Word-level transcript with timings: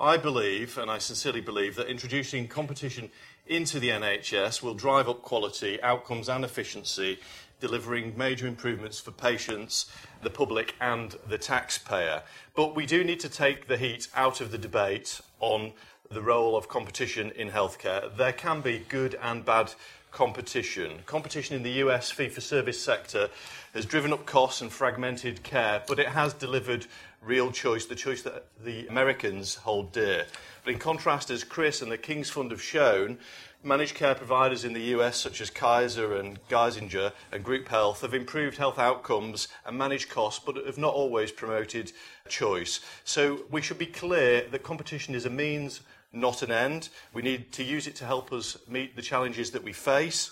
I 0.00 0.16
believe, 0.16 0.78
and 0.78 0.90
I 0.90 0.98
sincerely 0.98 1.40
believe, 1.40 1.74
that 1.74 1.88
introducing 1.88 2.46
competition 2.46 3.10
into 3.46 3.80
the 3.80 3.88
NHS 3.88 4.62
will 4.62 4.74
drive 4.74 5.08
up 5.08 5.22
quality, 5.22 5.82
outcomes, 5.82 6.28
and 6.28 6.44
efficiency, 6.44 7.18
delivering 7.58 8.16
major 8.16 8.46
improvements 8.46 9.00
for 9.00 9.10
patients, 9.10 9.90
the 10.22 10.30
public, 10.30 10.76
and 10.80 11.16
the 11.28 11.38
taxpayer. 11.38 12.22
But 12.54 12.76
we 12.76 12.86
do 12.86 13.02
need 13.02 13.18
to 13.20 13.28
take 13.28 13.66
the 13.66 13.76
heat 13.76 14.06
out 14.14 14.40
of 14.40 14.52
the 14.52 14.58
debate 14.58 15.20
on 15.40 15.72
the 16.10 16.22
role 16.22 16.56
of 16.56 16.68
competition 16.68 17.32
in 17.32 17.50
healthcare. 17.50 18.16
There 18.16 18.32
can 18.32 18.60
be 18.60 18.84
good 18.88 19.18
and 19.20 19.44
bad 19.44 19.72
competition. 20.18 20.98
Competition 21.06 21.54
in 21.54 21.62
the 21.62 21.70
US 21.84 22.10
fee 22.10 22.28
for 22.28 22.40
service 22.40 22.82
sector 22.82 23.30
has 23.72 23.86
driven 23.86 24.12
up 24.12 24.26
costs 24.26 24.60
and 24.60 24.72
fragmented 24.72 25.44
care, 25.44 25.80
but 25.86 26.00
it 26.00 26.08
has 26.08 26.34
delivered 26.34 26.86
real 27.22 27.52
choice, 27.52 27.86
the 27.86 27.94
choice 27.94 28.22
that 28.22 28.46
the 28.64 28.88
Americans 28.88 29.54
hold 29.54 29.92
dear. 29.92 30.26
But 30.64 30.72
in 30.72 30.80
contrast, 30.80 31.30
as 31.30 31.44
Chris 31.44 31.82
and 31.82 31.92
the 31.92 31.96
King's 31.96 32.30
Fund 32.30 32.50
have 32.50 32.60
shown, 32.60 33.18
managed 33.62 33.94
care 33.94 34.14
providers 34.14 34.64
in 34.64 34.72
the 34.72 34.94
US, 34.96 35.16
such 35.16 35.40
as 35.40 35.50
Kaiser 35.50 36.16
and 36.16 36.38
Geisinger 36.48 37.12
and 37.32 37.44
Group 37.44 37.68
Health, 37.68 38.02
have 38.02 38.14
improved 38.14 38.58
health 38.58 38.78
outcomes 38.78 39.48
and 39.66 39.76
managed 39.76 40.08
costs, 40.08 40.42
but 40.44 40.56
have 40.64 40.78
not 40.78 40.94
always 40.94 41.32
promoted 41.32 41.92
choice. 42.28 42.80
So 43.04 43.44
we 43.50 43.60
should 43.60 43.78
be 43.78 43.86
clear 43.86 44.46
that 44.50 44.62
competition 44.62 45.14
is 45.14 45.26
a 45.26 45.30
means 45.30 45.80
not 46.12 46.42
an 46.42 46.50
end. 46.50 46.88
We 47.12 47.22
need 47.22 47.52
to 47.52 47.64
use 47.64 47.86
it 47.86 47.96
to 47.96 48.06
help 48.06 48.32
us 48.32 48.56
meet 48.68 48.96
the 48.96 49.02
challenges 49.02 49.50
that 49.50 49.62
we 49.62 49.72
face. 49.72 50.30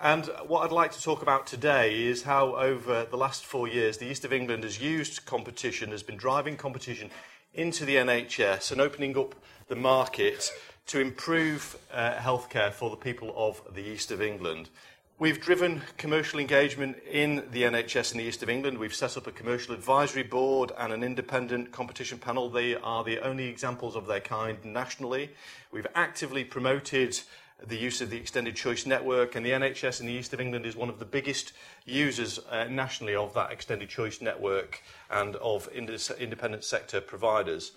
And 0.00 0.26
what 0.46 0.62
I'd 0.62 0.72
like 0.72 0.92
to 0.92 1.02
talk 1.02 1.22
about 1.22 1.46
today 1.46 2.06
is 2.06 2.22
how, 2.22 2.54
over 2.54 3.04
the 3.04 3.16
last 3.16 3.44
four 3.44 3.66
years, 3.66 3.98
the 3.98 4.06
East 4.06 4.24
of 4.24 4.32
England 4.32 4.62
has 4.62 4.80
used 4.80 5.26
competition, 5.26 5.90
has 5.90 6.04
been 6.04 6.16
driving 6.16 6.56
competition 6.56 7.10
into 7.52 7.84
the 7.84 7.96
NHS 7.96 8.70
and 8.70 8.80
opening 8.80 9.18
up 9.18 9.34
the 9.66 9.76
market 9.76 10.50
to 10.88 11.00
improve 11.00 11.78
uh, 11.92 12.14
healthcare 12.14 12.72
for 12.72 12.88
the 12.88 12.96
people 12.96 13.32
of 13.36 13.62
the 13.74 13.82
East 13.82 14.10
of 14.10 14.22
England. 14.22 14.70
We've 15.18 15.40
driven 15.40 15.82
commercial 15.98 16.40
engagement 16.40 16.96
in 17.10 17.44
the 17.50 17.64
NHS 17.64 18.12
in 18.12 18.18
the 18.18 18.24
East 18.24 18.42
of 18.42 18.48
England. 18.48 18.78
We've 18.78 18.94
set 18.94 19.16
up 19.16 19.26
a 19.26 19.32
commercial 19.32 19.74
advisory 19.74 20.22
board 20.22 20.72
and 20.78 20.92
an 20.92 21.02
independent 21.02 21.72
competition 21.72 22.18
panel. 22.18 22.48
They 22.48 22.74
are 22.74 23.04
the 23.04 23.18
only 23.18 23.48
examples 23.48 23.96
of 23.96 24.06
their 24.06 24.20
kind 24.20 24.64
nationally. 24.64 25.30
We've 25.72 25.86
actively 25.94 26.42
promoted 26.42 27.20
the 27.66 27.76
use 27.76 28.00
of 28.00 28.08
the 28.08 28.16
extended 28.16 28.56
choice 28.56 28.86
network, 28.86 29.34
and 29.34 29.44
the 29.44 29.50
NHS 29.50 30.00
in 30.00 30.06
the 30.06 30.12
East 30.12 30.32
of 30.32 30.40
England 30.40 30.64
is 30.64 30.76
one 30.76 30.88
of 30.88 31.00
the 31.00 31.04
biggest 31.04 31.52
users 31.84 32.38
uh, 32.50 32.64
nationally 32.64 33.14
of 33.14 33.34
that 33.34 33.50
extended 33.52 33.88
choice 33.90 34.22
network 34.22 34.80
and 35.10 35.36
of 35.36 35.68
independent 35.68 36.64
sector 36.64 37.00
providers. 37.00 37.72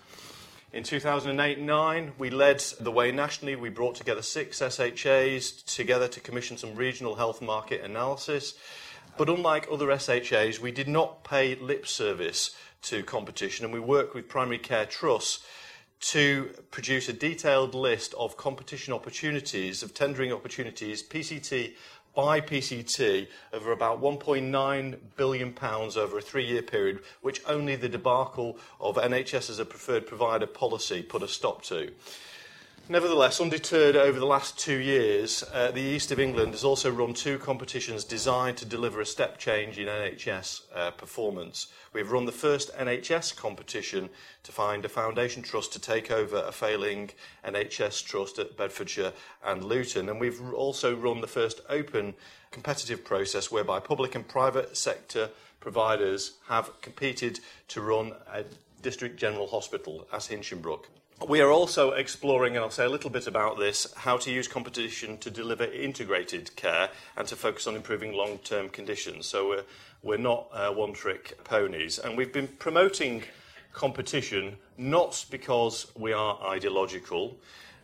In 0.72 0.84
2008-9, 0.84 2.12
we 2.16 2.30
led 2.30 2.60
the 2.80 2.90
way 2.90 3.12
nationally. 3.12 3.56
We 3.56 3.68
brought 3.68 3.94
together 3.94 4.22
six 4.22 4.62
SHAs 4.62 5.50
together 5.66 6.08
to 6.08 6.18
commission 6.18 6.56
some 6.56 6.74
regional 6.74 7.14
health 7.14 7.42
market 7.42 7.84
analysis. 7.84 8.54
But 9.18 9.28
unlike 9.28 9.68
other 9.70 9.88
SHAs, 9.98 10.60
we 10.60 10.72
did 10.72 10.88
not 10.88 11.24
pay 11.24 11.56
lip 11.56 11.86
service 11.86 12.56
to 12.84 13.02
competition, 13.02 13.66
and 13.66 13.74
we 13.74 13.80
worked 13.80 14.14
with 14.14 14.30
primary 14.30 14.56
care 14.56 14.86
trusts 14.86 15.44
to 16.00 16.54
produce 16.70 17.06
a 17.06 17.12
detailed 17.12 17.74
list 17.74 18.14
of 18.14 18.38
competition 18.38 18.94
opportunities, 18.94 19.82
of 19.82 19.92
tendering 19.92 20.32
opportunities, 20.32 21.02
PCT 21.02 21.74
by 22.14 22.40
PCT 22.40 23.26
over 23.52 23.72
about 23.72 24.00
1.9 24.00 24.98
billion 25.16 25.52
pounds 25.52 25.96
over 25.96 26.18
a 26.18 26.22
three-year 26.22 26.62
period, 26.62 27.00
which 27.20 27.42
only 27.46 27.76
the 27.76 27.88
debacle 27.88 28.58
of 28.80 28.96
NHS 28.96 29.50
as 29.50 29.58
a 29.58 29.64
preferred 29.64 30.06
provider 30.06 30.46
policy 30.46 31.02
put 31.02 31.22
a 31.22 31.28
stop 31.28 31.62
to. 31.64 31.90
Nevertheless, 32.88 33.40
undeterred 33.40 33.94
over 33.94 34.18
the 34.18 34.26
last 34.26 34.58
two 34.58 34.76
years, 34.76 35.44
uh, 35.52 35.70
the 35.70 35.80
East 35.80 36.10
of 36.10 36.18
England 36.18 36.50
has 36.50 36.64
also 36.64 36.90
run 36.90 37.14
two 37.14 37.38
competitions 37.38 38.02
designed 38.02 38.56
to 38.56 38.64
deliver 38.64 39.00
a 39.00 39.06
step 39.06 39.38
change 39.38 39.78
in 39.78 39.86
NHS 39.86 40.62
uh, 40.74 40.90
performance. 40.90 41.68
We've 41.92 42.10
run 42.10 42.24
the 42.24 42.32
first 42.32 42.74
NHS 42.74 43.36
competition 43.36 44.10
to 44.42 44.50
find 44.50 44.84
a 44.84 44.88
foundation 44.88 45.42
trust 45.42 45.72
to 45.74 45.78
take 45.78 46.10
over 46.10 46.38
a 46.38 46.50
failing 46.50 47.12
NHS 47.44 48.04
trust 48.04 48.40
at 48.40 48.56
Bedfordshire 48.56 49.12
and 49.44 49.62
Luton, 49.62 50.08
and 50.08 50.20
we've 50.20 50.52
also 50.52 50.94
run 50.94 51.20
the 51.20 51.28
first 51.28 51.60
open 51.68 52.14
competitive 52.50 53.04
process 53.04 53.50
whereby 53.50 53.78
public 53.78 54.16
and 54.16 54.26
private 54.26 54.76
sector 54.76 55.30
providers 55.60 56.32
have 56.48 56.80
competed 56.80 57.38
to 57.68 57.80
run 57.80 58.12
a 58.32 58.44
district 58.82 59.20
general 59.20 59.46
hospital 59.46 60.04
as 60.12 60.26
Hinchingbrooke. 60.26 60.86
We 61.28 61.40
are 61.40 61.50
also 61.50 61.92
exploring, 61.92 62.56
and 62.56 62.64
I'll 62.64 62.70
say 62.70 62.84
a 62.84 62.88
little 62.88 63.10
bit 63.10 63.26
about 63.26 63.58
this, 63.58 63.92
how 63.94 64.16
to 64.16 64.30
use 64.30 64.48
competition 64.48 65.18
to 65.18 65.30
deliver 65.30 65.64
integrated 65.64 66.54
care 66.56 66.88
and 67.16 67.28
to 67.28 67.36
focus 67.36 67.66
on 67.66 67.76
improving 67.76 68.12
long 68.12 68.38
term 68.38 68.68
conditions. 68.68 69.26
So 69.26 69.48
we're, 69.48 69.64
we're 70.02 70.16
not 70.16 70.48
uh, 70.52 70.72
one 70.72 70.92
trick 70.92 71.38
ponies. 71.44 71.98
And 71.98 72.16
we've 72.16 72.32
been 72.32 72.48
promoting 72.48 73.22
competition 73.72 74.56
not 74.76 75.24
because 75.30 75.92
we 75.96 76.12
are 76.12 76.40
ideological, 76.42 77.36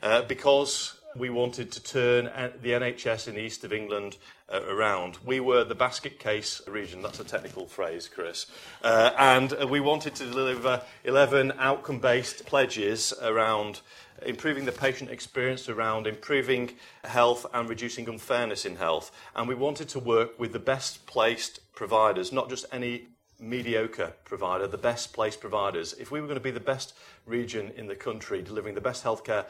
uh, 0.03 0.22
because 0.22 0.98
we 1.18 1.30
wanted 1.30 1.72
to 1.72 1.82
turn 1.82 2.24
the 2.62 2.70
NHS 2.70 3.28
in 3.28 3.34
the 3.34 3.40
east 3.40 3.64
of 3.64 3.72
England 3.72 4.16
uh, 4.52 4.62
around. 4.68 5.18
We 5.24 5.40
were 5.40 5.64
the 5.64 5.74
basket 5.74 6.18
case 6.18 6.62
region, 6.66 7.02
that's 7.02 7.20
a 7.20 7.24
technical 7.24 7.66
phrase, 7.66 8.08
Chris, 8.08 8.46
uh, 8.82 9.10
and 9.18 9.52
uh, 9.52 9.66
we 9.66 9.80
wanted 9.80 10.14
to 10.16 10.24
deliver 10.24 10.82
11 11.04 11.52
outcome 11.58 11.98
based 11.98 12.46
pledges 12.46 13.12
around 13.22 13.80
improving 14.24 14.64
the 14.64 14.72
patient 14.72 15.10
experience, 15.10 15.68
around 15.68 16.06
improving 16.06 16.72
health 17.04 17.46
and 17.54 17.68
reducing 17.68 18.08
unfairness 18.08 18.64
in 18.64 18.76
health. 18.76 19.12
And 19.34 19.48
we 19.48 19.54
wanted 19.54 19.88
to 19.90 19.98
work 19.98 20.38
with 20.38 20.52
the 20.52 20.58
best 20.58 21.06
placed 21.06 21.60
providers, 21.74 22.32
not 22.32 22.48
just 22.48 22.66
any 22.72 23.08
mediocre 23.40 24.14
provider, 24.24 24.66
the 24.66 24.78
best 24.78 25.12
placed 25.12 25.40
providers. 25.40 25.94
If 25.98 26.10
we 26.10 26.20
were 26.20 26.26
going 26.26 26.38
to 26.38 26.42
be 26.42 26.50
the 26.50 26.60
best 26.60 26.94
region 27.24 27.70
in 27.76 27.86
the 27.86 27.94
country, 27.94 28.42
delivering 28.42 28.74
the 28.74 28.80
best 28.80 29.04
healthcare 29.04 29.46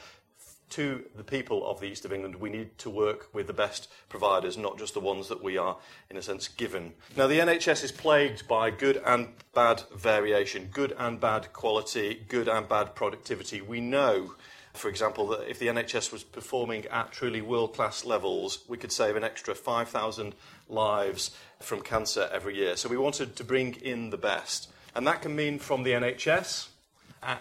to 0.71 1.05
the 1.17 1.25
people 1.25 1.69
of 1.69 1.81
the 1.81 1.87
East 1.87 2.05
of 2.05 2.13
England, 2.13 2.37
we 2.37 2.51
need 2.51 2.77
to 2.79 2.91
work 2.91 3.29
with 3.33 3.47
the 3.47 3.53
best 3.53 3.89
providers, 4.09 4.57
not 4.57 4.79
just 4.79 4.95
the 4.95 5.01
ones 5.01 5.29
that 5.29 5.43
we 5.43 5.57
are, 5.57 5.77
in 6.11 6.17
a 6.17 6.23
sense, 6.23 6.49
given. 6.49 6.93
Now, 7.17 7.27
the 7.27 7.39
NHS 7.39 7.85
is 7.85 7.93
plagued 7.93 8.47
by 8.49 8.71
good 8.71 9.01
and 9.05 9.29
bad 9.55 9.83
variation, 9.95 10.69
good 10.73 10.95
and 10.99 11.21
bad 11.21 11.53
quality, 11.53 12.25
good 12.29 12.49
and 12.49 12.69
bad 12.69 12.95
productivity. 12.95 13.61
We 13.61 13.81
know, 13.81 14.35
for 14.75 14.89
example, 14.89 15.27
that 15.29 15.51
if 15.51 15.59
the 15.59 15.69
NHS 15.69 16.13
was 16.13 16.23
performing 16.23 16.87
at 16.87 17.13
truly 17.13 17.41
world 17.41 17.75
class 17.75 18.05
levels, 18.05 18.65
we 18.69 18.77
could 18.77 18.93
save 18.93 19.17
an 19.17 19.25
extra 19.25 19.55
5,000 19.55 20.35
lives 20.69 21.31
from 21.61 21.81
cancer 21.83 22.29
every 22.33 22.57
year. 22.57 22.77
So 22.77 22.89
we 22.89 22.97
wanted 22.97 23.37
to 23.37 23.45
bring 23.45 23.75
in 23.75 24.11
the 24.11 24.19
best. 24.19 24.71
And 24.95 25.07
that 25.07 25.23
can 25.23 25.35
mean 25.37 25.59
from 25.59 25.83
the 25.83 25.93
NHS 25.93 26.69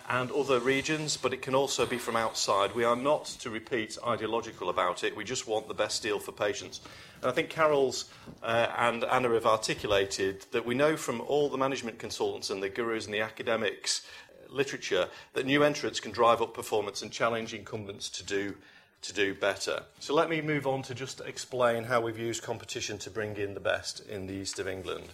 and 0.10 0.32
other 0.32 0.60
regions, 0.60 1.18
but 1.18 1.34
it 1.34 1.42
can 1.42 1.54
also 1.54 1.86
be 1.86 1.98
from 1.98 2.16
outside. 2.16 2.74
We 2.74 2.84
are 2.84 2.96
not, 2.96 3.26
to 3.26 3.50
repeat, 3.50 3.98
ideological 4.06 4.70
about 4.70 5.04
it. 5.04 5.16
We 5.16 5.24
just 5.24 5.48
want 5.48 5.68
the 5.68 5.74
best 5.74 6.02
deal 6.02 6.20
for 6.20 6.32
patients. 6.32 6.82
And 7.22 7.30
I 7.30 7.34
think 7.34 7.50
Carol's 7.50 8.06
uh, 8.44 8.68
and 8.78 9.04
Anna 9.04 9.30
have 9.30 9.46
articulated 9.46 10.46
that 10.52 10.66
we 10.66 10.76
know 10.76 10.98
from 10.98 11.22
all 11.22 11.50
the 11.50 11.58
management 11.58 12.00
consultants 12.00 12.50
and 12.50 12.62
the 12.62 12.70
gurus 12.70 13.06
and 13.06 13.14
the 13.14 13.22
academics 13.22 14.06
uh, 14.30 14.54
literature 14.54 15.08
that 15.34 15.46
new 15.46 15.64
entrants 15.64 16.00
can 16.00 16.12
drive 16.12 16.42
up 16.42 16.54
performance 16.54 17.02
and 17.02 17.12
challenge 17.12 17.54
incumbents 17.54 18.10
to 18.10 18.24
do 18.24 18.56
to 19.00 19.14
do 19.14 19.36
better. 19.36 19.84
So 20.00 20.16
let 20.16 20.28
me 20.28 20.42
move 20.42 20.66
on 20.66 20.82
to 20.84 20.96
just 20.96 21.22
explain 21.22 21.84
how 21.84 22.02
we've 22.02 22.18
used 22.18 22.42
competition 22.42 22.98
to 23.00 23.12
bring 23.12 23.38
in 23.38 23.54
the 23.54 23.60
best 23.60 24.00
in 24.10 24.26
the 24.26 24.34
east 24.34 24.58
of 24.58 24.68
England. 24.68 25.06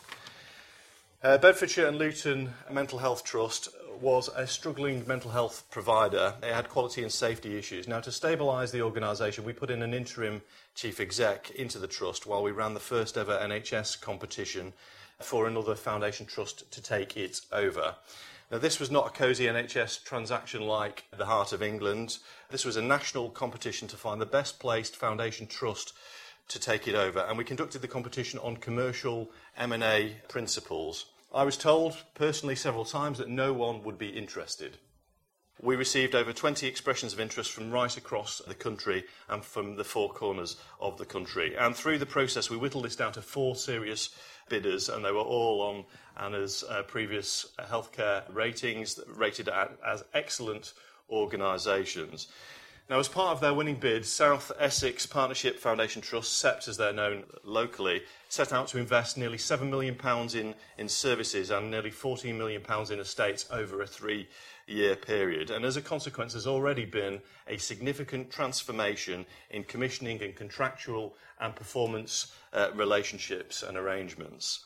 Uh, 1.22 1.38
Bedfordshire 1.38 1.88
and 1.88 1.98
Luton 1.98 2.54
Mental 2.72 3.00
Health 3.00 3.24
Trust 3.24 3.70
was 4.02 4.30
a 4.36 4.48
struggling 4.48 5.08
mental 5.08 5.32
health 5.32 5.64
provider. 5.70 6.36
It 6.42 6.54
had 6.54 6.70
quality 6.70 7.04
and 7.04 7.12
safety 7.12 7.58
issues. 7.58 7.88
Now, 7.88 8.00
to 8.02 8.10
stabilise 8.10 8.72
the 8.72 8.82
organisation, 8.82 9.44
we 9.44 9.54
put 9.54 9.70
in 9.70 9.82
an 9.82 9.94
interim 9.94 10.42
chief 10.76 11.00
exec 11.00 11.52
into 11.52 11.80
the 11.80 11.88
trust 11.88 12.26
while 12.26 12.44
we 12.44 12.52
ran 12.52 12.74
the 12.74 12.80
first 12.80 13.18
ever 13.18 13.38
NHS 13.38 14.02
competition 14.02 14.74
for 15.20 15.48
another 15.48 15.76
foundation 15.76 16.26
trust 16.26 16.70
to 16.72 16.82
take 16.82 17.16
it 17.18 17.42
over. 17.52 17.96
Now, 18.52 18.60
this 18.60 18.80
was 18.80 18.92
not 18.92 19.08
a 19.08 19.10
cosy 19.10 19.46
NHS 19.46 20.04
transaction 20.04 20.62
like 20.62 21.06
the 21.18 21.26
Heart 21.26 21.54
of 21.54 21.64
England. 21.64 22.18
This 22.50 22.66
was 22.66 22.76
a 22.76 22.82
national 22.82 23.30
competition 23.30 23.88
to 23.88 23.98
find 23.98 24.22
the 24.22 24.26
best 24.26 24.60
placed 24.60 24.96
foundation 24.96 25.48
trust 25.48 25.94
to 26.50 26.60
take 26.60 26.88
it 26.88 26.96
over, 26.96 27.20
and 27.20 27.38
we 27.38 27.44
conducted 27.44 27.82
the 27.82 27.88
competition 27.88 28.40
on 28.40 28.58
commercial 28.58 29.32
M&A 29.58 30.18
principles. 30.28 31.06
I 31.34 31.44
was 31.44 31.58
told 31.58 31.98
personally 32.14 32.56
several 32.56 32.86
times 32.86 33.18
that 33.18 33.28
no 33.28 33.54
one 33.54 33.84
would 33.84 33.98
be 33.98 34.10
interested. 34.10 34.78
We 35.60 35.76
received 35.76 36.14
over 36.14 36.32
20 36.32 36.68
expressions 36.68 37.12
of 37.12 37.20
interest 37.20 37.52
from 37.52 37.72
right 37.72 37.96
across 37.98 38.40
the 38.46 38.54
country 38.54 39.06
and 39.28 39.44
from 39.44 39.76
the 39.76 39.84
four 39.84 40.10
corners 40.12 40.58
of 40.80 41.00
the 41.00 41.06
country. 41.06 41.56
And 41.56 41.76
through 41.76 41.98
the 41.98 42.06
process, 42.06 42.52
we 42.52 42.58
whittled 42.58 42.86
this 42.86 42.96
down 42.96 43.14
to 43.14 43.22
four 43.24 43.56
serious 43.56 44.10
bidders, 44.48 44.90
and 44.90 45.04
they 45.04 45.12
were 45.12 45.22
all 45.22 45.62
on 45.62 45.86
Anna's 46.18 46.64
uh, 46.70 46.84
previous 46.84 47.48
healthcare 47.60 48.24
ratings, 48.32 49.00
rated 49.08 49.50
as 49.50 50.04
excellent 50.14 50.74
organisations. 51.10 52.28
Now, 52.90 53.00
as 53.00 53.08
part 53.08 53.34
of 53.34 53.40
their 53.40 53.54
winning 53.54 53.78
bid, 53.78 54.06
South 54.06 54.52
Essex 54.60 55.06
Partnership 55.06 55.58
Foundation 55.58 56.02
Trust, 56.02 56.38
SEPT 56.38 56.68
as 56.68 56.76
they're 56.76 56.92
known 56.92 57.24
locally, 57.46 58.02
set 58.28 58.52
out 58.52 58.68
to 58.68 58.78
invest 58.78 59.18
nearly 59.18 59.38
£7 59.38 59.70
million 59.70 59.98
in, 60.36 60.54
in 60.78 60.90
services 60.90 61.50
and 61.50 61.72
nearly 61.72 61.92
£14 61.92 62.36
million 62.38 62.62
in 62.92 63.00
estates 63.00 63.46
over 63.50 63.82
a 63.82 63.88
three 63.88 64.28
year 64.68 64.98
period. 64.98 65.50
And 65.50 65.64
as 65.64 65.78
a 65.78 65.82
consequence, 65.82 66.34
there's 66.34 66.46
already 66.46 66.84
been 66.84 67.22
a 67.48 67.58
significant 67.58 68.30
transformation 68.32 69.26
in 69.50 69.64
commissioning 69.64 70.22
and 70.22 70.36
contractual 70.36 71.16
and 71.40 71.56
performance 71.56 72.34
uh, 72.52 72.70
relationships 72.76 73.64
and 73.64 73.78
arrangements. 73.78 74.66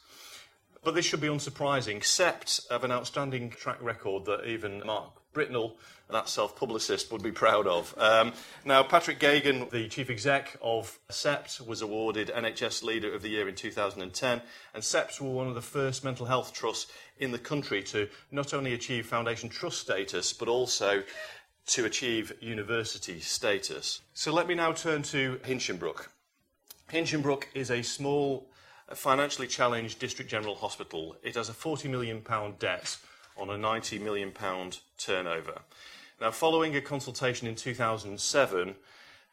But 0.84 0.96
this 0.96 1.06
should 1.06 1.22
be 1.22 1.28
unsurprising. 1.28 2.04
SEPT 2.04 2.62
have 2.72 2.84
an 2.84 2.92
outstanding 2.92 3.52
track 3.52 3.78
record 3.80 4.26
that 4.26 4.48
even 4.48 4.82
Mark 4.84 5.17
Britnell, 5.34 5.74
that 6.10 6.30
self-publicist, 6.30 7.12
would 7.12 7.22
be 7.22 7.32
proud 7.32 7.68
of. 7.68 7.94
Um, 7.98 8.34
now, 8.66 8.84
Patrick 8.84 9.20
Geoghegan, 9.20 9.70
the 9.70 9.88
chief 9.88 10.10
exec 10.10 10.58
of 10.62 11.00
SEPT, 11.10 11.62
was 11.68 11.82
awarded 11.82 12.30
NHS 12.30 12.84
Leader 12.84 13.14
of 13.14 13.22
the 13.22 13.30
Year 13.30 13.48
in 13.48 13.56
2010, 13.56 14.42
and 14.74 14.84
SEPT 14.84 15.22
were 15.22 15.30
one 15.30 15.48
of 15.48 15.56
the 15.56 15.62
first 15.62 16.04
mental 16.04 16.26
health 16.26 16.54
trusts 16.54 16.92
in 17.20 17.32
the 17.32 17.40
country 17.40 17.84
to 17.84 18.08
not 18.32 18.54
only 18.54 18.74
achieve 18.74 19.06
foundation 19.06 19.50
trust 19.50 19.80
status, 19.80 20.34
but 20.34 20.48
also 20.48 21.04
to 21.68 21.86
achieve 21.86 22.34
university 22.40 23.20
status. 23.20 24.02
So 24.14 24.34
let 24.34 24.48
me 24.48 24.56
now 24.56 24.72
turn 24.72 25.04
to 25.04 25.40
Hinchingbrooke. 25.44 26.08
Hinchingbrooke 26.92 27.44
is 27.54 27.70
a 27.70 27.82
small, 27.82 28.50
financially 28.94 29.48
challenged 29.48 30.00
district 30.00 30.32
general 30.32 30.56
hospital. 30.56 31.18
It 31.22 31.36
has 31.36 31.50
a 31.50 31.54
£40 31.54 31.90
million 31.90 32.24
debt 32.58 32.98
on 33.38 33.50
a 33.50 33.54
£90 33.54 34.02
million 34.02 34.32
turnover. 34.98 35.62
Now, 36.20 36.32
following 36.32 36.76
a 36.76 36.82
consultation 36.82 37.48
in 37.48 37.56
2007, 37.56 38.76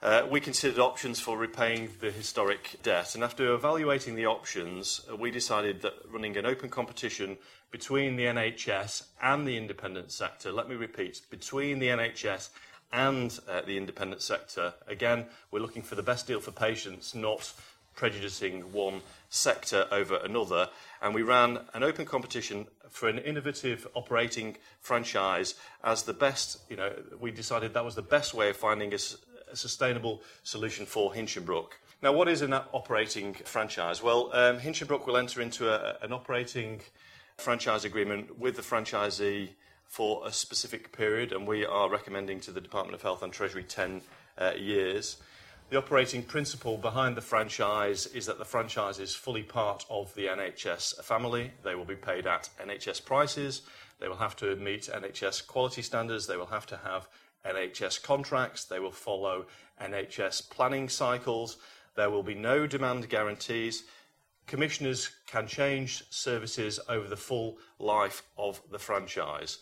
uh, 0.03 0.27
we 0.31 0.39
considered 0.39 0.79
options 0.79 1.19
for 1.19 1.39
repaying 1.39 1.89
the 2.01 2.11
historic 2.11 2.77
debt, 2.83 3.15
and 3.15 3.25
after 3.25 3.55
evaluating 3.55 4.15
the 4.15 4.27
options, 4.27 5.01
uh, 5.11 5.17
we 5.17 5.31
decided 5.31 5.81
that 5.81 5.95
running 6.11 6.37
an 6.37 6.45
open 6.45 6.69
competition 6.69 7.39
between 7.71 8.17
the 8.17 8.25
NHS 8.25 9.05
and 9.23 9.49
the 9.49 9.57
independent 9.57 10.13
sector, 10.13 10.53
let 10.53 10.69
me 10.69 10.75
repeat, 10.75 11.23
between 11.31 11.79
the 11.79 11.89
NHS 11.89 12.51
and 12.93 13.39
uh, 13.49 13.63
the 13.63 13.77
independent 13.77 14.23
sector, 14.23 14.75
again, 14.87 15.25
we're 15.51 15.61
looking 15.61 15.83
for 15.83 15.95
the 15.95 16.03
best 16.03 16.27
deal 16.27 16.39
for 16.39 16.53
patients, 16.53 17.15
not 17.15 17.53
prejudicing 17.95 18.73
one 18.73 19.01
sector 19.29 19.87
over 19.91 20.17
another. 20.17 20.69
And 21.03 21.15
we 21.15 21.23
ran 21.23 21.61
an 21.75 21.83
open 21.83 22.07
competition 22.07 22.67
for 22.91 23.09
an 23.09 23.19
innovative 23.19 23.87
operating 23.95 24.57
franchise 24.81 25.55
as 25.83 26.05
the 26.05 26.13
best, 26.13 26.61
you 26.71 26.77
know, 26.77 26.93
we 27.19 27.31
decided 27.31 27.75
that 27.75 27.85
was 27.85 27.95
the 27.95 28.03
best 28.03 28.35
way 28.35 28.51
of 28.51 28.57
finding 28.57 28.93
a, 28.93 28.99
a 29.51 29.57
sustainable 29.57 30.23
solution 30.45 30.87
for 30.87 31.13
Hinchingbrooke. 31.13 31.73
Now, 32.03 32.13
what 32.13 32.29
is 32.29 32.43
an 32.43 32.53
operating 32.53 33.35
franchise? 33.35 34.03
Well, 34.03 34.31
um, 34.33 34.59
Hinchingbrooke 34.59 35.07
will 35.07 35.17
enter 35.17 35.41
into 35.41 35.71
a, 35.71 35.97
an 36.05 36.13
operating 36.13 36.83
franchise 37.39 37.85
agreement 37.85 38.39
with 38.39 38.57
the 38.57 38.63
franchisee 38.63 39.49
for 39.87 40.27
a 40.27 40.33
specific 40.33 40.93
period, 40.93 41.33
and 41.33 41.47
we 41.47 41.65
are 41.65 41.89
recommending 41.89 42.41
to 42.41 42.51
the 42.51 42.61
Department 42.61 42.95
of 42.95 43.03
Health 43.03 43.23
and 43.23 43.33
Treasury 43.33 43.65
10 43.65 44.03
uh, 44.39 44.53
years. 44.57 45.19
The 45.75 45.81
operating 45.81 46.23
principle 46.23 46.79
behind 46.79 47.17
the 47.17 47.21
franchise 47.21 48.07
is 48.07 48.27
that 48.27 48.39
the 48.39 48.45
franchise 48.45 49.01
is 49.01 49.17
fully 49.17 49.43
part 49.43 49.85
of 49.91 50.15
the 50.15 50.27
NHS 50.27 51.03
family. 51.03 51.51
They 51.65 51.75
will 51.75 51.85
be 51.85 51.97
paid 51.97 52.29
at 52.29 52.49
NHS 52.65 53.05
prices. 53.05 53.63
They 53.99 54.07
will 54.07 54.15
have 54.15 54.37
to 54.37 54.55
meet 54.55 54.83
NHS 54.83 55.49
quality 55.49 55.83
standards. 55.83 56.29
They 56.29 56.37
will 56.37 56.47
have 56.47 56.67
to 56.67 56.77
have 56.77 57.09
NHS 57.45 58.01
contracts. 58.05 58.65
They 58.67 58.79
will 58.79 58.93
follow 58.93 59.47
NHS 59.83 60.49
planning 60.49 60.89
cycles. 60.89 61.57
There 61.97 62.09
will 62.09 62.23
be 62.23 62.37
no 62.37 62.69
demand 62.69 63.09
guarantees. 63.09 63.83
Commissioners 64.47 65.11
can 65.27 65.49
change 65.49 66.05
services 66.09 66.79
over 66.89 67.09
the 67.09 67.17
full 67.17 67.59
life 67.81 68.23
of 68.39 68.63
the 68.71 68.79
franchise. 68.79 69.59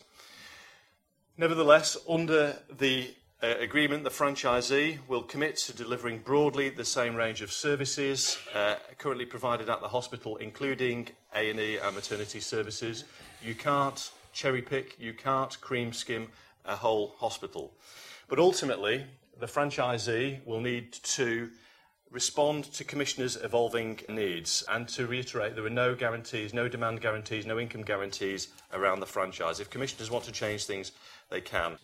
Nevertheless, 1.37 1.97
under 2.07 2.55
the 2.77 3.15
uh, 3.43 3.55
agreement, 3.59 4.05
the 4.05 4.09
franchisee 4.09 4.97
will 5.09 5.21
commit 5.21 5.57
to 5.57 5.73
delivering 5.73 6.19
broadly 6.19 6.69
the 6.69 6.85
same 6.85 7.13
range 7.13 7.41
of 7.41 7.51
services 7.51 8.37
uh, 8.55 8.75
currently 8.97 9.25
provided 9.25 9.69
at 9.69 9.81
the 9.81 9.87
hospital, 9.89 10.37
including 10.37 11.09
A&E 11.35 11.77
and 11.77 11.95
maternity 11.95 12.39
services. 12.39 13.03
You 13.43 13.53
can't 13.53 14.11
cherry 14.31 14.61
pick, 14.61 14.97
you 14.97 15.13
can't 15.13 15.59
cream 15.59 15.91
skim 15.91 16.29
a 16.63 16.77
whole 16.77 17.15
hospital. 17.17 17.73
But 18.29 18.39
ultimately, 18.39 19.05
the 19.37 19.45
franchisee 19.47 20.45
will 20.45 20.61
need 20.61 20.93
to 20.93 21.49
respond 22.09 22.63
to 22.65 22.85
commissioners' 22.85 23.35
evolving 23.43 23.99
needs. 24.07 24.63
And 24.69 24.87
to 24.89 25.05
reiterate, 25.05 25.55
there 25.55 25.65
are 25.65 25.69
no 25.69 25.95
guarantees, 25.95 26.53
no 26.53 26.69
demand 26.69 27.01
guarantees, 27.01 27.45
no 27.45 27.59
income 27.59 27.81
guarantees 27.81 28.47
around 28.71 29.01
the 29.01 29.05
franchise. 29.05 29.59
If 29.59 29.69
commissioners 29.69 30.09
want 30.09 30.23
to 30.25 30.31
change 30.31 30.63
things, 30.65 30.93
they 31.29 31.41
can. 31.41 31.77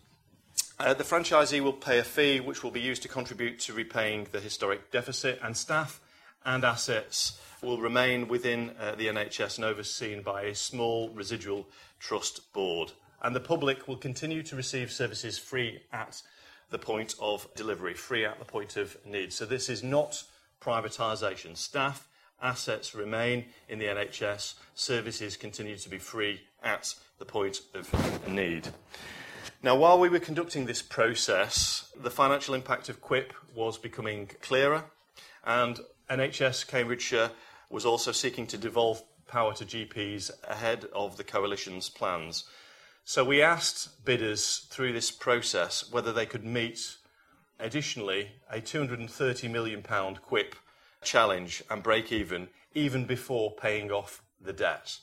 Uh, 0.80 0.94
the 0.94 1.04
franchisee 1.04 1.60
will 1.60 1.74
pay 1.74 2.00
a 2.00 2.04
fee 2.04 2.40
which 2.40 2.64
will 2.64 2.72
be 2.72 2.80
used 2.80 3.02
to 3.02 3.10
contribute 3.10 3.60
to 3.60 3.74
repaying 3.74 4.28
the 4.32 4.40
historic 4.40 4.92
deficit, 4.92 5.38
and 5.44 5.58
staff 5.58 6.00
and 6.46 6.64
assets 6.64 7.38
will 7.62 7.80
remain 7.80 8.30
within 8.30 8.72
uh, 8.80 8.96
the 8.96 9.08
NHS 9.08 9.58
and 9.58 9.66
overseen 9.66 10.22
by 10.22 10.44
a 10.44 10.56
small 10.56 11.10
residual 11.10 11.68
trust 12.00 12.54
board. 12.54 12.94
And 13.22 13.36
the 13.36 13.42
public 13.42 13.90
will 13.90 13.98
continue 13.98 14.42
to 14.44 14.56
receive 14.56 14.90
services 14.90 15.38
free 15.38 15.82
at 15.92 16.22
the 16.70 16.80
point 16.80 17.14
of 17.20 17.54
delivery, 17.56 17.94
free 17.94 18.24
at 18.24 18.40
the 18.40 18.46
point 18.46 18.78
of 18.78 18.96
need. 19.06 19.34
So 19.34 19.46
this 19.46 19.68
is 19.68 19.84
not 19.84 20.24
privatisation. 20.62 21.58
Staff, 21.58 22.08
assets 22.42 22.96
remain 22.96 23.48
in 23.68 23.80
the 23.80 23.86
NHS, 23.88 24.54
services 24.76 25.36
continue 25.36 25.76
to 25.76 25.90
be 25.90 25.98
free 25.98 26.40
at 26.64 26.96
the 27.18 27.26
point 27.26 27.64
of 27.74 28.30
need. 28.30 28.70
Now, 29.62 29.76
while 29.76 30.00
we 30.00 30.08
were 30.08 30.20
conducting 30.20 30.66
this 30.66 30.82
process, 30.82 31.92
the 32.02 32.10
financial 32.10 32.54
impact 32.54 32.88
of 32.88 33.02
QIPP 33.02 33.32
was 33.54 33.78
becoming 33.78 34.30
clearer, 34.42 34.86
and 35.44 35.82
NHS 36.10 36.66
Cambridgeshire 36.66 37.32
was 37.70 37.86
also 37.86 38.14
seeking 38.14 38.48
to 38.48 38.58
devolve 38.58 39.04
power 39.28 39.54
to 39.56 39.66
GPs 39.66 40.32
ahead 40.48 40.86
of 40.94 41.18
the 41.18 41.26
coalition's 41.26 41.90
plans. 41.90 42.46
So 43.04 43.26
we 43.26 43.42
asked 43.42 44.06
bidders 44.06 44.66
through 44.70 44.94
this 44.94 45.12
process 45.12 45.92
whether 45.92 46.14
they 46.14 46.26
could 46.26 46.46
meet 46.46 46.96
additionally 47.60 48.32
a 48.50 48.62
£230 48.62 49.52
million 49.52 49.82
QIPP 49.82 50.54
challenge 51.04 51.62
and 51.70 51.84
break 51.84 52.14
even, 52.14 52.48
even 52.74 53.04
before 53.04 53.52
paying 53.52 53.92
off 53.92 54.22
the 54.40 54.54
debt. 54.54 55.00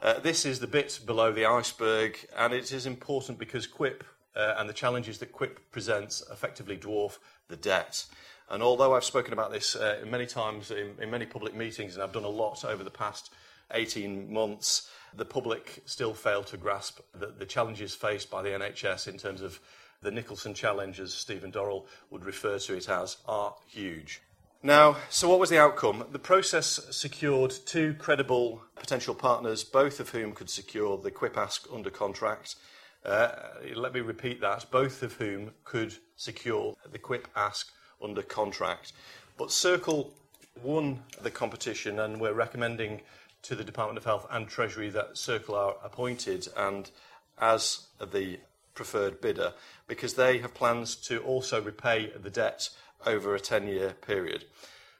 Uh, 0.00 0.18
this 0.20 0.44
is 0.44 0.60
the 0.60 0.66
bit 0.66 1.00
below 1.06 1.32
the 1.32 1.46
iceberg, 1.46 2.18
and 2.36 2.52
it 2.52 2.72
is 2.72 2.86
important 2.86 3.38
because 3.38 3.66
QIPP 3.66 4.02
uh, 4.36 4.54
and 4.58 4.68
the 4.68 4.74
challenges 4.74 5.18
that 5.18 5.32
QIPP 5.32 5.56
presents 5.70 6.22
effectively 6.30 6.76
dwarf 6.76 7.18
the 7.48 7.56
debt. 7.56 8.04
And 8.50 8.62
although 8.62 8.94
I've 8.94 9.04
spoken 9.04 9.32
about 9.32 9.50
this 9.50 9.74
uh, 9.74 10.04
many 10.06 10.26
times 10.26 10.70
in, 10.70 10.90
in 11.00 11.10
many 11.10 11.24
public 11.24 11.54
meetings, 11.54 11.94
and 11.94 12.02
I've 12.02 12.12
done 12.12 12.24
a 12.24 12.28
lot 12.28 12.64
over 12.64 12.84
the 12.84 12.90
past 12.90 13.32
18 13.70 14.32
months, 14.32 14.90
the 15.16 15.24
public 15.24 15.82
still 15.86 16.12
fail 16.12 16.42
to 16.44 16.56
grasp 16.56 17.00
the, 17.14 17.26
the 17.38 17.46
challenges 17.46 17.94
faced 17.94 18.30
by 18.30 18.42
the 18.42 18.50
NHS 18.50 19.08
in 19.08 19.16
terms 19.16 19.40
of 19.40 19.60
the 20.02 20.10
Nicholson 20.10 20.52
challenge, 20.52 21.00
as 21.00 21.14
Stephen 21.14 21.50
Dorrell 21.50 21.86
would 22.10 22.24
refer 22.24 22.58
to 22.58 22.74
it 22.74 22.88
as, 22.90 23.16
are 23.26 23.54
huge. 23.68 24.20
Now, 24.66 24.96
so 25.10 25.28
what 25.28 25.38
was 25.40 25.50
the 25.50 25.58
outcome? 25.58 26.06
The 26.10 26.18
process 26.18 26.80
secured 26.90 27.52
two 27.66 27.92
credible 27.98 28.62
potential 28.76 29.14
partners, 29.14 29.62
both 29.62 30.00
of 30.00 30.08
whom 30.08 30.32
could 30.32 30.48
secure 30.48 30.96
the 30.96 31.10
QIPP 31.10 31.36
ask 31.36 31.66
under 31.70 31.90
contract. 31.90 32.56
Uh, 33.04 33.28
let 33.74 33.92
me 33.92 34.00
repeat 34.00 34.40
that, 34.40 34.64
both 34.70 35.02
of 35.02 35.12
whom 35.12 35.50
could 35.64 35.94
secure 36.16 36.74
the 36.90 36.98
QIPP 36.98 37.26
ask 37.36 37.72
under 38.02 38.22
contract. 38.22 38.94
But 39.36 39.52
Circle 39.52 40.14
won 40.62 41.02
the 41.20 41.30
competition, 41.30 41.98
and 41.98 42.18
we're 42.18 42.32
recommending 42.32 43.02
to 43.42 43.54
the 43.54 43.64
Department 43.64 43.98
of 43.98 44.06
Health 44.06 44.26
and 44.30 44.48
Treasury 44.48 44.88
that 44.88 45.18
Circle 45.18 45.56
are 45.56 45.76
appointed 45.84 46.48
and 46.56 46.90
as 47.38 47.88
the 48.00 48.38
preferred 48.74 49.20
bidder 49.20 49.52
because 49.86 50.14
they 50.14 50.38
have 50.38 50.54
plans 50.54 50.96
to 50.96 51.20
also 51.20 51.60
repay 51.60 52.10
the 52.20 52.30
debt 52.30 52.70
over 53.06 53.34
a 53.34 53.40
10 53.40 53.66
year 53.68 53.94
period. 54.06 54.44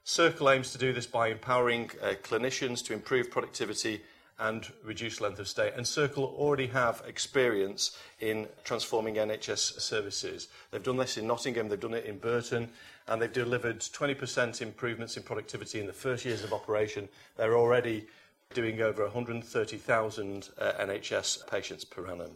Circle 0.04 0.50
aims 0.50 0.70
to 0.72 0.78
do 0.78 0.92
this 0.92 1.06
by 1.06 1.28
empowering 1.28 1.90
uh, 2.02 2.14
clinicians 2.22 2.84
to 2.84 2.92
improve 2.92 3.30
productivity 3.30 4.02
and 4.38 4.72
reduce 4.82 5.20
length 5.20 5.38
of 5.38 5.48
stay. 5.48 5.72
And 5.76 5.86
Circle 5.86 6.24
already 6.36 6.66
have 6.66 7.02
experience 7.06 7.96
in 8.20 8.48
transforming 8.64 9.14
NHS 9.14 9.80
services. 9.80 10.48
They've 10.70 10.82
done 10.82 10.96
this 10.96 11.16
in 11.16 11.26
Nottingham, 11.26 11.68
they've 11.68 11.78
done 11.78 11.94
it 11.94 12.04
in 12.04 12.18
Burton, 12.18 12.68
and 13.06 13.22
they've 13.22 13.32
delivered 13.32 13.80
20% 13.80 14.60
improvements 14.60 15.16
in 15.16 15.22
productivity 15.22 15.80
in 15.80 15.86
the 15.86 15.92
first 15.92 16.24
years 16.24 16.42
of 16.42 16.52
operation. 16.52 17.08
They're 17.36 17.56
already 17.56 18.06
doing 18.52 18.80
over 18.82 19.04
130,000 19.04 20.48
uh, 20.58 20.72
NHS 20.80 21.46
patients 21.48 21.84
per 21.84 22.06
annum. 22.06 22.32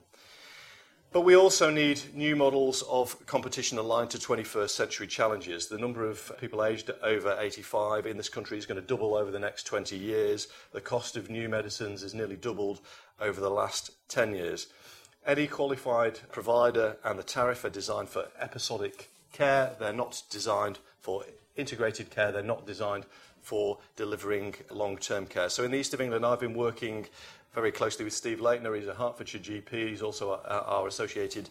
But 1.10 1.22
we 1.22 1.34
also 1.34 1.70
need 1.70 2.02
new 2.14 2.36
models 2.36 2.82
of 2.82 3.24
competition 3.24 3.78
aligned 3.78 4.10
to 4.10 4.18
21st 4.18 4.68
century 4.68 5.06
challenges. 5.06 5.66
The 5.66 5.78
number 5.78 6.04
of 6.04 6.30
people 6.38 6.62
aged 6.62 6.90
over 7.02 7.34
85 7.38 8.04
in 8.06 8.18
this 8.18 8.28
country 8.28 8.58
is 8.58 8.66
going 8.66 8.80
to 8.80 8.86
double 8.86 9.14
over 9.14 9.30
the 9.30 9.38
next 9.38 9.62
20 9.64 9.96
years. 9.96 10.48
The 10.72 10.82
cost 10.82 11.16
of 11.16 11.30
new 11.30 11.48
medicines 11.48 12.02
has 12.02 12.12
nearly 12.12 12.36
doubled 12.36 12.80
over 13.18 13.40
the 13.40 13.50
last 13.50 13.90
10 14.10 14.34
years. 14.34 14.66
Any 15.26 15.46
qualified 15.46 16.20
provider 16.30 16.98
and 17.02 17.18
the 17.18 17.22
tariff 17.22 17.64
are 17.64 17.70
designed 17.70 18.10
for 18.10 18.26
episodic 18.38 19.10
care. 19.32 19.76
They're 19.78 19.94
not 19.94 20.22
designed 20.30 20.78
for 21.00 21.24
integrated 21.56 22.10
care. 22.10 22.32
They're 22.32 22.42
not 22.42 22.66
designed 22.66 23.06
for 23.40 23.78
delivering 23.96 24.54
long 24.70 24.98
term 24.98 25.24
care. 25.24 25.48
So 25.48 25.64
in 25.64 25.70
the 25.70 25.78
East 25.78 25.94
of 25.94 26.02
England, 26.02 26.26
I've 26.26 26.40
been 26.40 26.52
working 26.52 27.06
very 27.54 27.72
closely 27.72 28.04
with 28.04 28.14
Steve 28.14 28.38
Leitner. 28.38 28.76
He's 28.76 28.86
a 28.86 28.94
Hertfordshire 28.94 29.40
GP. 29.40 29.88
He's 29.88 30.02
also 30.02 30.40
our, 30.44 30.60
our 30.62 30.86
associated 30.86 31.48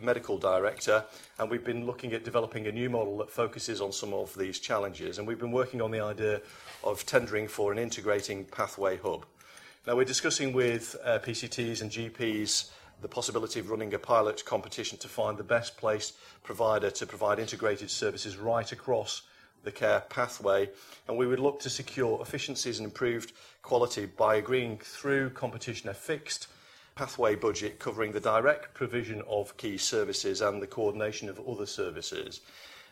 medical 0.00 0.38
director. 0.38 1.04
And 1.38 1.50
we've 1.50 1.64
been 1.64 1.86
looking 1.86 2.12
at 2.12 2.24
developing 2.24 2.66
a 2.66 2.72
new 2.72 2.88
model 2.88 3.18
that 3.18 3.30
focuses 3.30 3.80
on 3.80 3.92
some 3.92 4.14
of 4.14 4.36
these 4.36 4.58
challenges. 4.58 5.18
And 5.18 5.26
we've 5.26 5.38
been 5.38 5.52
working 5.52 5.82
on 5.82 5.90
the 5.90 6.00
idea 6.00 6.40
of 6.84 7.04
tendering 7.04 7.48
for 7.48 7.72
an 7.72 7.78
integrating 7.78 8.44
pathway 8.44 8.96
hub. 8.98 9.26
Now, 9.86 9.96
we're 9.96 10.04
discussing 10.04 10.52
with 10.52 10.94
uh, 11.04 11.18
PCTs 11.18 11.82
and 11.82 11.90
GPs 11.90 12.70
the 13.00 13.08
possibility 13.08 13.60
of 13.60 13.70
running 13.70 13.94
a 13.94 13.98
pilot 13.98 14.44
competition 14.44 14.98
to 14.98 15.08
find 15.08 15.38
the 15.38 15.44
best 15.44 15.76
placed 15.78 16.14
provider 16.42 16.90
to 16.90 17.06
provide 17.06 17.38
integrated 17.38 17.90
services 17.90 18.36
right 18.36 18.70
across 18.72 19.22
the 19.64 19.72
care 19.72 20.00
pathway, 20.08 20.68
and 21.08 21.16
we 21.16 21.26
would 21.26 21.40
look 21.40 21.60
to 21.60 21.70
secure 21.70 22.20
efficiencies 22.22 22.78
and 22.78 22.86
improved 22.86 23.32
quality 23.62 24.06
by 24.06 24.36
agreeing 24.36 24.78
through 24.78 25.30
competition 25.30 25.88
a 25.88 25.94
fixed 25.94 26.46
pathway 26.94 27.34
budget 27.34 27.78
covering 27.78 28.12
the 28.12 28.20
direct 28.20 28.74
provision 28.74 29.22
of 29.28 29.56
key 29.56 29.78
services 29.78 30.40
and 30.40 30.60
the 30.60 30.66
coordination 30.66 31.28
of 31.28 31.40
other 31.48 31.66
services. 31.66 32.40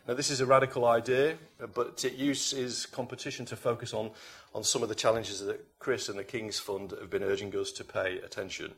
Now, 0.07 0.15
this 0.15 0.31
is 0.31 0.41
a 0.41 0.45
radical 0.45 0.85
idea, 0.85 1.37
but 1.75 2.03
it 2.03 2.13
uses 2.13 2.87
competition 2.87 3.45
to 3.45 3.55
focus 3.55 3.93
on, 3.93 4.09
on 4.55 4.63
some 4.63 4.81
of 4.81 4.89
the 4.89 4.95
challenges 4.95 5.39
that 5.45 5.63
Chris 5.77 6.09
and 6.09 6.17
the 6.17 6.23
King's 6.23 6.57
Fund 6.57 6.91
have 6.99 7.09
been 7.09 7.23
urging 7.23 7.55
us 7.55 7.71
to 7.73 7.83
pay 7.83 8.17
attention. 8.19 8.71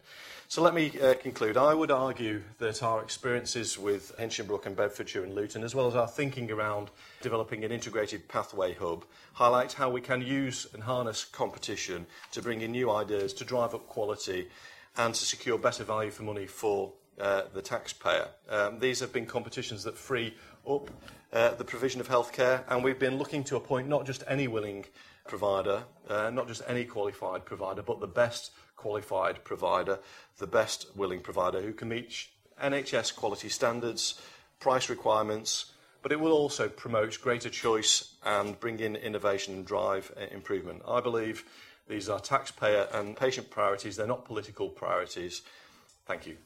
So 0.50 0.62
let 0.62 0.74
me 0.74 0.92
uh, 1.00 1.14
conclude. 1.14 1.56
I 1.56 1.74
would 1.74 1.92
argue 1.92 2.42
that 2.58 2.84
our 2.84 3.02
experiences 3.02 3.78
with 3.78 4.14
Hinchingbrooke 4.20 4.66
and 4.66 4.76
Bedfordshire 4.76 5.24
and 5.24 5.34
Luton, 5.34 5.64
as 5.64 5.74
well 5.74 5.88
as 5.88 5.96
our 5.96 6.08
thinking 6.08 6.52
around 6.52 6.90
developing 7.22 7.64
an 7.64 7.72
integrated 7.72 8.28
pathway 8.28 8.74
hub, 8.74 9.06
highlight 9.32 9.72
how 9.72 9.90
we 9.90 10.02
can 10.02 10.22
use 10.22 10.68
and 10.74 10.84
harness 10.84 11.24
competition 11.24 12.06
to 12.34 12.42
bring 12.42 12.60
in 12.60 12.74
new 12.74 12.92
ideas, 12.92 13.32
to 13.36 13.46
drive 13.46 13.74
up 13.74 13.88
quality, 13.88 14.50
and 14.98 15.16
to 15.16 15.24
secure 15.24 15.58
better 15.58 15.86
value 15.86 16.12
for 16.12 16.24
money 16.24 16.48
for 16.48 16.92
uh, 17.20 17.44
the 17.54 17.62
taxpayer. 17.62 18.28
Um, 18.50 18.80
these 18.80 19.00
have 19.00 19.14
been 19.14 19.26
competitions 19.26 19.84
that 19.84 19.98
free 19.98 20.34
up 20.68 20.90
uh, 21.34 21.56
the 21.56 21.64
provision 21.64 22.02
of 22.02 22.10
healthcare, 22.10 22.64
and 22.68 22.84
we've 22.84 23.00
been 23.00 23.18
looking 23.18 23.44
to 23.46 23.56
appoint 23.56 23.88
not 23.88 24.06
just 24.06 24.24
any 24.28 24.48
willing 24.48 24.86
provider, 25.28 25.84
uh, 26.10 26.30
not 26.30 26.48
just 26.48 26.62
any 26.68 26.84
qualified 26.86 27.46
provider, 27.46 27.82
but 27.82 28.00
the 28.00 28.08
best 28.08 28.52
qualified 28.76 29.44
provider, 29.44 30.00
the 30.38 30.48
best 30.48 30.88
willing 30.96 31.22
provider 31.22 31.62
who 31.62 31.72
can 31.72 31.90
meet 31.90 32.28
NHS 32.62 33.16
quality 33.16 33.50
standards, 33.50 34.22
price 34.60 34.90
requirements, 34.90 35.74
but 36.02 36.12
it 36.12 36.20
will 36.20 36.32
also 36.32 36.68
promote 36.68 37.22
greater 37.22 37.50
choice 37.50 38.16
and 38.26 38.60
bring 38.60 38.80
in 38.80 38.96
innovation 38.96 39.54
and 39.54 39.66
drive 39.66 40.12
uh, 40.18 40.26
improvement. 40.32 40.82
I 40.88 41.00
believe 41.00 41.46
these 41.88 42.10
are 42.10 42.20
taxpayer 42.20 42.88
and 42.94 43.16
patient 43.16 43.50
priorities, 43.50 43.96
they're 43.96 44.08
not 44.08 44.26
political 44.26 44.70
priorities. 44.70 45.42
Thank 46.06 46.28
you. 46.28 46.38